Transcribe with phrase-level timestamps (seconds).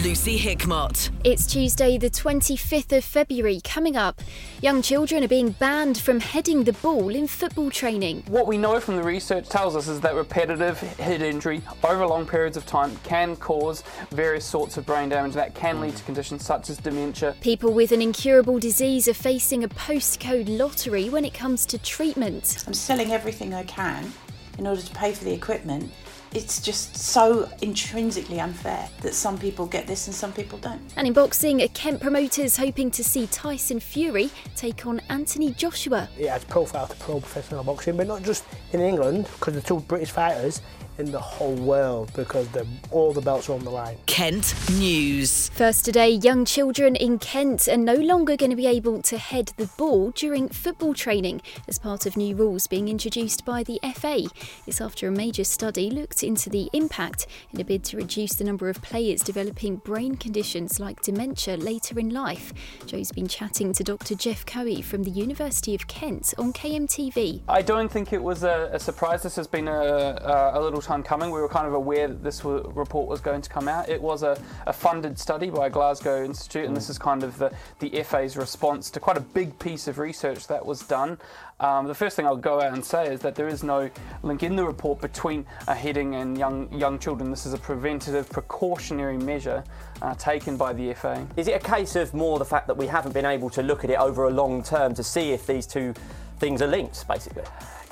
[0.00, 1.10] Lucy Hickmott.
[1.22, 3.60] It's Tuesday, the 25th of February.
[3.62, 4.22] Coming up,
[4.62, 8.24] young children are being banned from heading the ball in football training.
[8.26, 12.26] What we know from the research tells us is that repetitive head injury over long
[12.26, 16.42] periods of time can cause various sorts of brain damage that can lead to conditions
[16.44, 17.36] such as dementia.
[17.42, 22.64] People with an incurable disease are facing a postcode lottery when it comes to treatment.
[22.66, 24.10] I'm selling everything I can
[24.58, 25.92] in order to pay for the equipment.
[26.34, 30.80] It's just so intrinsically unfair that some people get this and some people don't.
[30.96, 36.08] And in boxing, a Kent promoters hoping to see Tyson Fury take on Anthony Joshua.
[36.18, 39.80] It has profile to pro professional boxing, but not just in England, because the two
[39.80, 40.62] British fighters,
[40.98, 43.96] in the whole world because the, all the belts are on the line.
[44.06, 45.48] Kent News.
[45.50, 49.52] First today, young children in Kent are no longer going to be able to head
[49.56, 54.24] the ball during football training as part of new rules being introduced by the FA.
[54.66, 58.44] It's after a major study looked into the impact in a bid to reduce the
[58.44, 62.52] number of players developing brain conditions like dementia later in life.
[62.86, 64.14] Joe's been chatting to Dr.
[64.14, 67.40] Jeff Cowie from the University of Kent on KMTV.
[67.48, 69.22] I don't think it was a, a surprise.
[69.22, 71.30] This has been a, a, a little time coming.
[71.30, 73.88] We were kind of aware that this report was going to come out.
[73.88, 77.52] It was a, a funded study by Glasgow Institute, and this is kind of the,
[77.78, 81.18] the FA's response to quite a big piece of research that was done.
[81.60, 83.88] Um, the first thing I'll go out and say is that there is no
[84.22, 87.30] link in the report between uh, heading and young young children.
[87.30, 89.62] This is a preventative, precautionary measure
[90.02, 91.24] uh, taken by the FA.
[91.36, 93.84] Is it a case of more the fact that we haven't been able to look
[93.84, 95.94] at it over a long term to see if these two
[96.38, 97.44] things are linked, basically?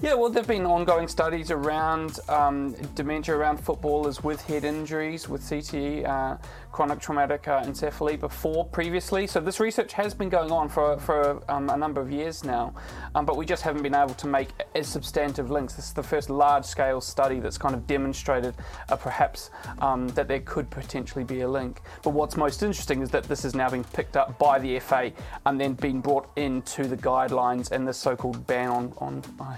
[0.02, 5.28] Yeah, well, there have been ongoing studies around um, dementia around footballers with head injuries,
[5.28, 6.38] with CTE, uh,
[6.72, 9.26] chronic traumatic uh, encephaly, before previously.
[9.26, 12.72] So this research has been going on for, for um, a number of years now,
[13.14, 15.74] um, but we just haven't been able to make as substantive links.
[15.74, 18.54] This is the first large scale study that's kind of demonstrated
[18.88, 21.82] uh, perhaps um, that there could potentially be a link.
[22.02, 25.12] But what's most interesting is that this is now being picked up by the FA
[25.44, 29.56] and then being brought into the guidelines and the so called ban on, on uh,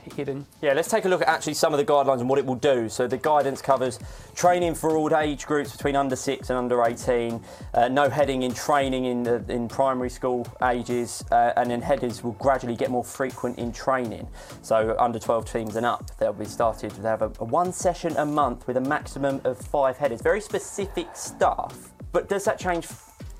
[0.60, 2.54] yeah, let's take a look at actually some of the guidelines and what it will
[2.54, 2.88] do.
[2.88, 3.98] So the guidance covers
[4.34, 7.42] training for all age groups between under six and under 18.
[7.74, 12.22] Uh, no heading in training in the, in primary school ages, uh, and then headers
[12.22, 14.28] will gradually get more frequent in training.
[14.62, 18.16] So under 12 teams and up, they'll be started to have a, a one session
[18.16, 20.20] a month with a maximum of five headers.
[20.20, 21.92] Very specific stuff.
[22.12, 22.86] But does that change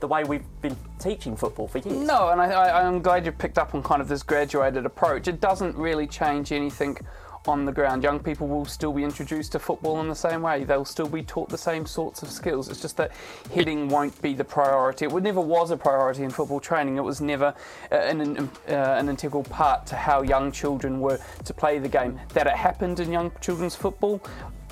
[0.03, 2.07] the way we've been teaching football for years.
[2.07, 5.29] No, and I, am glad you picked up on kind of this graduated approach.
[5.29, 6.99] It doesn't really change anything
[7.47, 8.03] on the ground.
[8.03, 10.65] Young people will still be introduced to football in the same way.
[10.65, 12.69] They'll still be taught the same sorts of skills.
[12.69, 13.13] It's just that
[13.53, 15.07] hitting won't be the priority.
[15.07, 16.97] It never was a priority in football training.
[16.97, 17.55] It was never
[17.93, 22.19] uh, an, uh, an integral part to how young children were to play the game.
[22.35, 24.21] That it happened in young children's football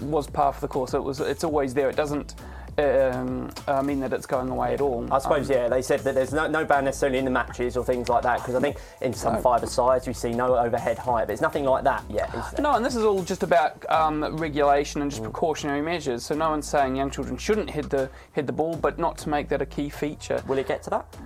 [0.01, 0.93] was part of the course.
[0.95, 1.21] It was.
[1.21, 1.89] It's always there.
[1.89, 2.35] It doesn't
[2.79, 5.07] um, I mean that it's going away at all.
[5.13, 7.77] I suppose, um, yeah, they said that there's no, no ban necessarily in the matches
[7.77, 9.41] or things like that, because I think in some no.
[9.41, 12.85] five sides we see no overhead height, but it's nothing like that yet, No, and
[12.85, 15.27] this is all just about um, regulation and just mm.
[15.27, 16.25] precautionary measures.
[16.25, 19.29] So no one's saying young children shouldn't hit the, hit the ball, but not to
[19.29, 20.43] make that a key feature.
[20.47, 21.17] Will it get to that?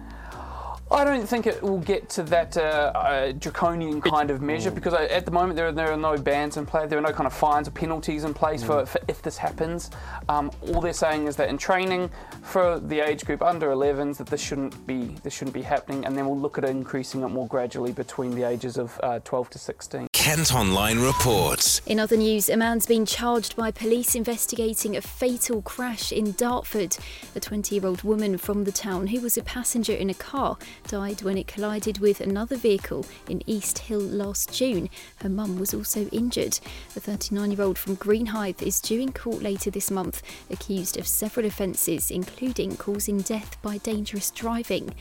[0.91, 4.75] I don't think it will get to that uh, uh, draconian kind of measure mm.
[4.75, 6.87] because uh, at the moment there are, there are no bans in play.
[6.87, 8.67] There are no kind of fines or penalties in place mm.
[8.67, 9.91] for, for, if this happens.
[10.29, 12.11] Um, all they're saying is that in training
[12.43, 16.17] for the age group under 11s that this shouldn't be this shouldn't be happening, and
[16.17, 19.59] then we'll look at increasing it more gradually between the ages of uh, 12 to
[19.59, 20.09] 16.
[20.25, 21.83] Kent Online reports.
[21.85, 26.97] In other news, a man's been charged by police investigating a fatal crash in Dartford.
[27.37, 30.57] A 20 year old woman from the town who was a passenger in a car
[30.89, 34.89] died when it collided with another vehicle in East Hill last June.
[35.17, 36.59] Her mum was also injured.
[36.95, 41.07] The 39 year old from Greenhithe is due in court later this month, accused of
[41.07, 44.95] several offences, including causing death by dangerous driving.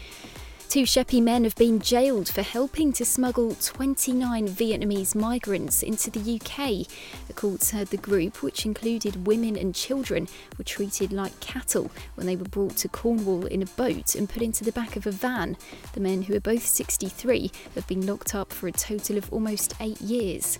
[0.69, 6.35] Two Sheppey men have been jailed for helping to smuggle 29 Vietnamese migrants into the
[6.35, 6.87] UK.
[7.27, 10.27] The courts heard the group, which included women and children,
[10.57, 14.41] were treated like cattle when they were brought to Cornwall in a boat and put
[14.41, 15.57] into the back of a van.
[15.93, 19.75] The men, who are both 63, have been locked up for a total of almost
[19.79, 20.57] eight years.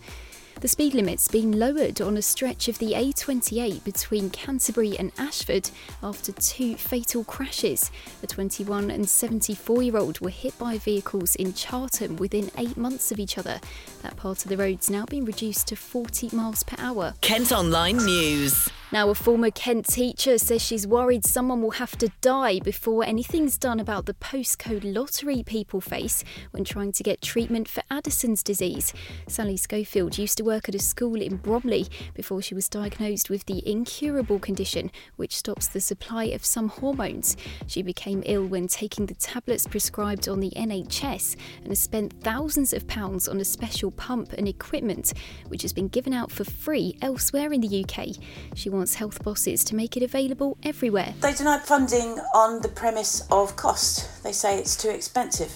[0.64, 5.70] The speed limit's been lowered on a stretch of the A28 between Canterbury and Ashford
[6.02, 7.92] after two fatal crashes.
[8.24, 13.12] A 21 and 74 year old were hit by vehicles in Chartham within eight months
[13.12, 13.60] of each other.
[14.04, 17.16] That part of the road's now been reduced to 40 miles per hour.
[17.20, 18.70] Kent Online News.
[18.94, 23.58] Now, a former Kent teacher says she's worried someone will have to die before anything's
[23.58, 28.94] done about the postcode lottery people face when trying to get treatment for Addison's disease.
[29.28, 33.48] Sally Schofield used to work at a school in Bromley before she was diagnosed with
[33.48, 37.36] the incurable condition which stops the supply of some hormones.
[37.66, 42.74] She became ill when taking the tablets prescribed on the NHS and has spent thousands
[42.74, 45.14] of pounds on a special pump and equipment
[45.48, 48.10] which has been given out for free elsewhere in the UK.
[48.54, 51.14] She wants health bosses to make it available everywhere.
[51.22, 54.24] They denied funding on the premise of cost.
[54.24, 55.52] They say it's too expensive.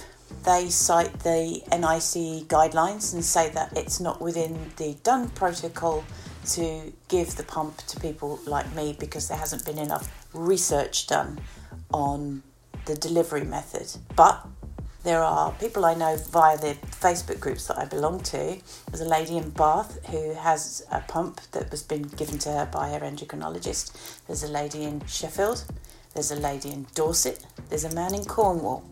[0.46, 6.04] They cite the NICE guidelines and say that it's not within the done protocol
[6.52, 11.40] to give the pump to people like me because there hasn't been enough research done
[11.92, 12.44] on
[12.86, 13.88] the delivery method.
[14.16, 14.46] But
[15.08, 18.58] there are people I know via the Facebook groups that I belong to.
[18.92, 22.66] There's a lady in Bath who has a pump that was been given to her
[22.66, 24.26] by her endocrinologist.
[24.28, 25.64] There's a lady in Sheffield.
[26.14, 27.46] There's a lady in Dorset.
[27.70, 28.84] There's a man in Cornwall.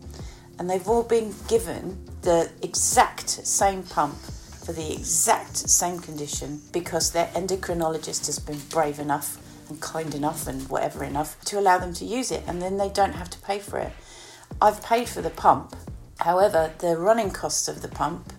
[0.58, 7.12] And they've all been given the exact same pump for the exact same condition because
[7.12, 9.36] their endocrinologist has been brave enough
[9.68, 12.88] and kind enough and whatever enough to allow them to use it and then they
[12.88, 13.92] don't have to pay for it.
[14.62, 15.76] I've paid for the pump
[16.26, 18.32] However, the running costs of the pump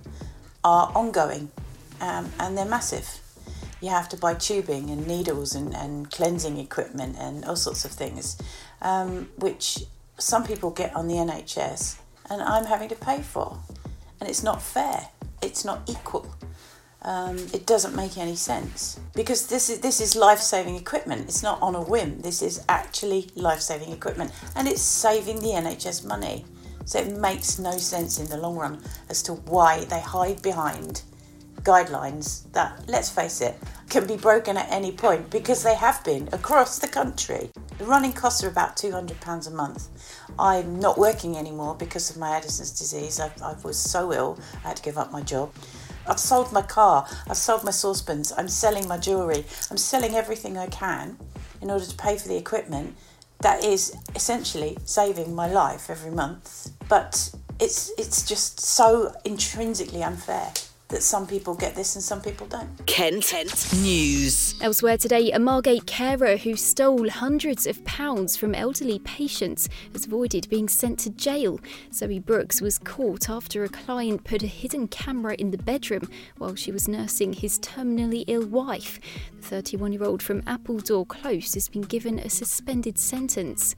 [0.61, 1.51] are ongoing
[2.01, 3.21] um, and they're massive.
[3.79, 7.91] You have to buy tubing and needles and, and cleansing equipment and all sorts of
[7.91, 8.37] things,
[8.81, 9.85] um, which
[10.17, 11.99] some people get on the NHS
[12.29, 13.57] and I'm having to pay for.
[14.19, 15.07] And it's not fair,
[15.41, 16.35] it's not equal.
[17.03, 21.21] Um, it doesn't make any sense because this is this is life-saving equipment.
[21.21, 22.19] It's not on a whim.
[22.19, 26.43] This is actually life-saving equipment, and it's saving the NHS money.
[26.87, 31.01] So it makes no sense in the long run as to why they hide behind
[31.61, 36.29] guidelines that, let's face it, can be broken at any point because they have been
[36.31, 37.49] across the country.
[37.77, 39.89] The running costs are about £200 a month.
[40.39, 43.19] I'm not working anymore because of my Addison's disease.
[43.19, 45.53] I, I was so ill, I had to give up my job.
[46.07, 50.57] I've sold my car, I've sold my saucepans, I'm selling my jewellery, I'm selling everything
[50.57, 51.17] I can
[51.61, 52.95] in order to pay for the equipment
[53.41, 56.71] that is essentially saving my life every month.
[56.89, 60.51] But it's it's just so intrinsically unfair
[60.89, 62.69] that some people get this and some people don't.
[62.85, 64.55] Kent, Kent News.
[64.61, 70.47] Elsewhere today, a Margate carer who stole hundreds of pounds from elderly patients has avoided
[70.49, 71.59] being sent to jail.
[71.93, 76.55] Zoe Brooks was caught after a client put a hidden camera in the bedroom while
[76.55, 78.99] she was nursing his terminally ill wife.
[79.41, 83.75] The 31 year old from Appledore Close has been given a suspended sentence.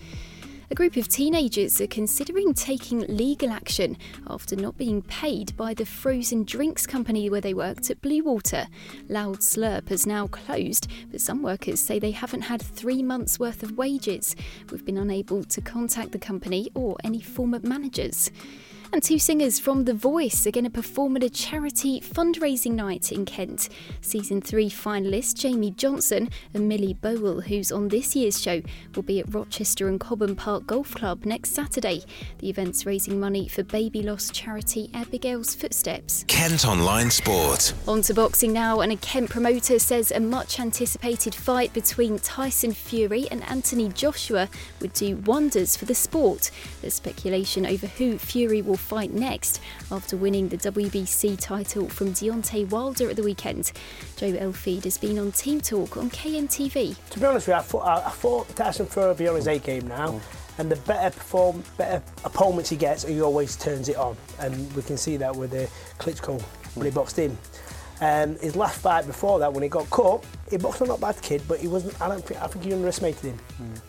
[0.71, 5.83] A group of teenagers are considering taking legal action after not being paid by the
[5.83, 8.67] frozen drinks company where they worked at Bluewater.
[9.07, 13.63] Loud Slurp has now closed, but some workers say they haven't had three months' worth
[13.63, 14.35] of wages.
[14.71, 18.29] We've been unable to contact the company or any former managers.
[18.91, 23.11] And two singers from The Voice are going to perform at a charity fundraising night
[23.11, 23.69] in Kent.
[24.01, 28.63] Season 3 finalist Jamie Johnson and Millie Bowell, who's on this year's show,
[28.95, 32.01] will be at Rochester and Cobham Park Golf Club next Saturday.
[32.39, 36.25] The event's raising money for baby loss charity Abigail's Footsteps.
[36.27, 37.75] Kent Online Sport.
[37.87, 42.73] On to boxing now, and a Kent promoter says a much anticipated fight between Tyson
[42.73, 44.49] Fury and Anthony Joshua
[44.81, 46.49] would do wonders for the sport.
[46.81, 49.61] There's speculation over who Fury will fight next
[49.91, 53.71] after winning the WBC title from Deontay Wilder at the weekend.
[54.17, 56.95] Joe Elfeed has been on Team Talk on KMTV.
[57.11, 59.35] To be honest with you, I thought, I, I thought Tyson Fury will be on
[59.35, 60.19] his A game now.
[60.57, 64.81] And the better perform, better opponents he gets, he always turns it on, and we
[64.81, 65.69] can see that with the
[66.03, 66.41] Klitschko
[66.75, 67.37] when he boxed him.
[68.01, 71.21] Um, his last fight before that, when he got caught, he boxed a not bad
[71.21, 71.99] kid, but he wasn't.
[72.01, 72.41] I don't think.
[72.41, 73.39] I think he underestimated him.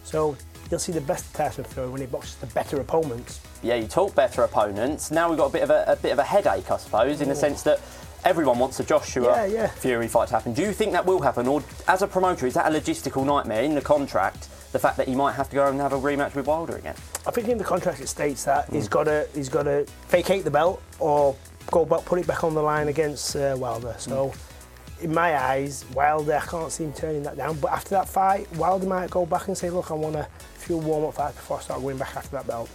[0.04, 0.36] So
[0.70, 3.40] you'll see the best Tyson Fury when he boxes the better opponents.
[3.62, 5.10] Yeah, you talk better opponents.
[5.10, 7.28] Now we've got a bit of a, a bit of a headache, I suppose, in
[7.28, 7.38] the mm.
[7.38, 7.80] sense that
[8.24, 9.66] everyone wants a Joshua Yeah, yeah.
[9.68, 10.52] Fury fight to happen.
[10.52, 13.62] Do you think that will happen, or as a promoter, is that a logistical nightmare
[13.62, 14.48] in the contract?
[14.72, 16.94] The fact that he might have to go and have a rematch with Wilder again.
[17.26, 18.92] I think in the contract it states that he's mm.
[18.92, 21.34] got to he's got to vacate the belt or
[21.72, 23.96] go back, put it back on the line against uh, Wilder.
[23.98, 25.04] So, mm.
[25.04, 27.58] in my eyes, Wilder, I can't see him turning that down.
[27.58, 30.28] But after that fight, Wilder might go back and say, "Look, I want a
[30.60, 32.68] few warm-up fights before I start going back after that belt."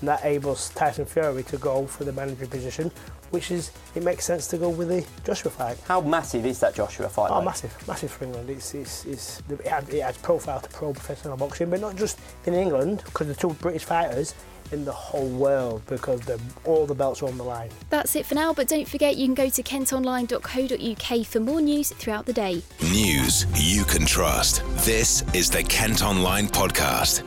[0.00, 2.90] And that enables Tyson Fury to go for the manager position,
[3.30, 5.78] which is it makes sense to go with the Joshua fight.
[5.86, 7.30] How massive is that Joshua fight?
[7.30, 8.50] Oh, massive, massive for England.
[8.50, 12.18] It's, it's, it's, it, adds, it adds profile to pro professional boxing, but not just
[12.46, 14.34] in England, because the two British fighters
[14.72, 17.70] in the whole world because the, all the belts are on the line.
[17.90, 21.92] That's it for now, but don't forget you can go to kentonline.co.uk for more news
[21.92, 22.62] throughout the day.
[22.82, 24.62] News you can trust.
[24.84, 27.22] This is the Kent Online Podcast.